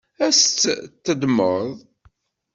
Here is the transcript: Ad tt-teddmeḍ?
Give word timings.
Ad 0.25 0.33
tt-teddmeḍ? 0.35 1.65